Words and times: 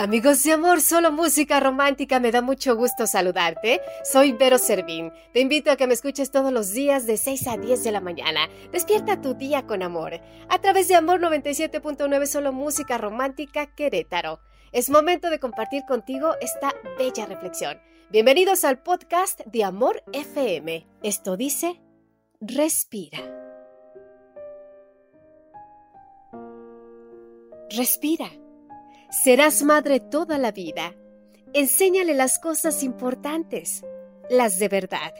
Amigos 0.00 0.42
de 0.44 0.52
amor, 0.52 0.80
solo 0.80 1.12
música 1.12 1.60
romántica, 1.60 2.20
me 2.20 2.32
da 2.32 2.40
mucho 2.40 2.74
gusto 2.74 3.06
saludarte. 3.06 3.82
Soy 4.02 4.32
Vero 4.32 4.56
Servín. 4.56 5.12
Te 5.34 5.40
invito 5.40 5.70
a 5.70 5.76
que 5.76 5.86
me 5.86 5.92
escuches 5.92 6.30
todos 6.30 6.50
los 6.54 6.72
días 6.72 7.04
de 7.04 7.18
6 7.18 7.46
a 7.48 7.58
10 7.58 7.84
de 7.84 7.92
la 7.92 8.00
mañana. 8.00 8.48
Despierta 8.72 9.20
tu 9.20 9.34
día 9.34 9.66
con 9.66 9.82
amor. 9.82 10.18
A 10.48 10.58
través 10.58 10.88
de 10.88 10.94
Amor 10.94 11.20
97.9, 11.20 12.24
solo 12.24 12.50
música 12.50 12.96
romántica 12.96 13.66
Querétaro. 13.74 14.40
Es 14.72 14.88
momento 14.88 15.28
de 15.28 15.38
compartir 15.38 15.84
contigo 15.84 16.34
esta 16.40 16.72
bella 16.96 17.26
reflexión. 17.26 17.78
Bienvenidos 18.08 18.64
al 18.64 18.82
podcast 18.82 19.40
de 19.44 19.64
Amor 19.64 20.02
FM. 20.14 20.86
Esto 21.02 21.36
dice, 21.36 21.78
respira. 22.40 23.18
Respira. 27.68 28.30
Serás 29.10 29.64
madre 29.64 29.98
toda 29.98 30.38
la 30.38 30.52
vida. 30.52 30.94
Enséñale 31.52 32.14
las 32.14 32.38
cosas 32.38 32.84
importantes, 32.84 33.84
las 34.30 34.60
de 34.60 34.68
verdad. 34.68 35.12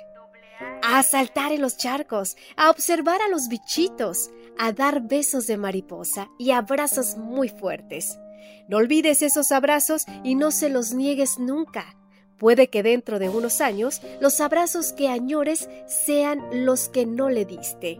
A 0.80 1.02
saltar 1.02 1.50
en 1.50 1.60
los 1.60 1.76
charcos, 1.76 2.36
a 2.56 2.70
observar 2.70 3.20
a 3.20 3.28
los 3.28 3.48
bichitos, 3.48 4.30
a 4.56 4.70
dar 4.70 5.00
besos 5.02 5.48
de 5.48 5.56
mariposa 5.56 6.30
y 6.38 6.52
abrazos 6.52 7.16
muy 7.16 7.48
fuertes. 7.48 8.16
No 8.68 8.76
olvides 8.76 9.22
esos 9.22 9.50
abrazos 9.50 10.04
y 10.22 10.36
no 10.36 10.52
se 10.52 10.68
los 10.68 10.94
niegues 10.94 11.40
nunca. 11.40 11.96
Puede 12.38 12.68
que 12.68 12.84
dentro 12.84 13.18
de 13.18 13.28
unos 13.28 13.60
años 13.60 14.02
los 14.20 14.40
abrazos 14.40 14.92
que 14.92 15.08
añores 15.08 15.68
sean 15.88 16.64
los 16.64 16.88
que 16.88 17.06
no 17.06 17.28
le 17.28 17.44
diste. 17.44 17.98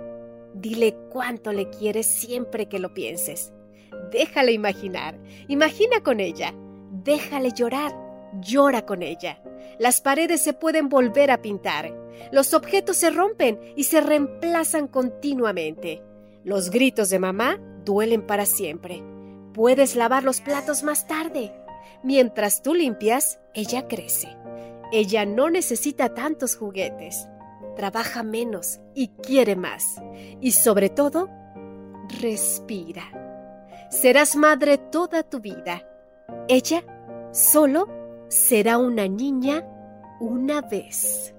Dile 0.54 0.96
cuánto 1.10 1.52
le 1.52 1.68
quieres 1.68 2.06
siempre 2.06 2.68
que 2.68 2.78
lo 2.78 2.94
pienses. 2.94 3.52
Déjale 4.10 4.52
imaginar, 4.52 5.18
imagina 5.46 6.02
con 6.02 6.18
ella, 6.18 6.52
déjale 7.04 7.52
llorar, 7.52 7.92
llora 8.40 8.84
con 8.84 9.02
ella. 9.02 9.40
Las 9.78 10.00
paredes 10.00 10.42
se 10.42 10.52
pueden 10.52 10.88
volver 10.88 11.30
a 11.30 11.42
pintar, 11.42 11.94
los 12.32 12.54
objetos 12.54 12.96
se 12.96 13.10
rompen 13.10 13.60
y 13.76 13.84
se 13.84 14.00
reemplazan 14.00 14.88
continuamente. 14.88 16.02
Los 16.44 16.70
gritos 16.70 17.10
de 17.10 17.18
mamá 17.18 17.58
duelen 17.84 18.26
para 18.26 18.46
siempre. 18.46 19.02
Puedes 19.54 19.94
lavar 19.94 20.24
los 20.24 20.40
platos 20.40 20.82
más 20.82 21.06
tarde. 21.06 21.52
Mientras 22.02 22.62
tú 22.62 22.74
limpias, 22.74 23.40
ella 23.54 23.86
crece. 23.86 24.28
Ella 24.92 25.24
no 25.24 25.50
necesita 25.50 26.14
tantos 26.14 26.56
juguetes. 26.56 27.28
Trabaja 27.76 28.22
menos 28.22 28.80
y 28.94 29.08
quiere 29.08 29.54
más. 29.54 30.00
Y 30.40 30.52
sobre 30.52 30.88
todo, 30.88 31.28
respira 32.20 33.29
serás 33.90 34.36
madre 34.36 34.78
toda 34.78 35.22
tu 35.22 35.40
vida. 35.40 35.82
Ella 36.48 36.82
solo 37.32 37.88
será 38.28 38.78
una 38.78 39.08
niña 39.08 39.66
una 40.20 40.62
vez. 40.62 41.34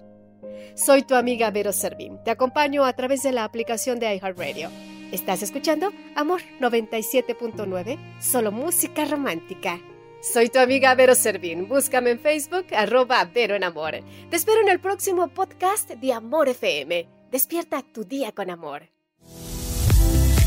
Soy 0.76 1.04
tu 1.04 1.16
amiga 1.16 1.50
Vero 1.52 1.72
Servín. 1.72 2.22
Te 2.24 2.32
acompaño 2.32 2.86
a 2.86 2.94
través 2.94 3.24
de 3.24 3.32
la 3.32 3.46
aplicación 3.46 4.00
de 4.00 4.16
iHeartRadio. 4.16 4.70
¿Estás 5.12 5.42
escuchando? 5.44 5.92
Amor 6.16 6.42
97.9, 6.60 8.22
solo 8.22 8.52
música 8.52 9.06
romántica. 9.06 9.80
Soy 10.22 10.50
tu 10.50 10.60
amiga 10.60 10.94
Vero 10.96 11.16
Servín. 11.16 11.68
Búscame 11.68 12.12
en 12.12 12.20
Facebook, 12.20 12.68
arroba 12.76 13.24
Vero 13.26 13.56
en 13.56 13.64
Amor. 13.64 13.96
Te 14.30 14.36
espero 14.36 14.62
en 14.62 14.70
el 14.70 14.80
próximo 14.80 15.28
podcast 15.30 15.90
de 15.90 16.14
Amor 16.14 16.48
FM. 16.48 17.08
Despierta 17.32 17.82
tu 17.82 18.04
día 18.04 18.32
con 18.32 18.50
amor 18.50 19.01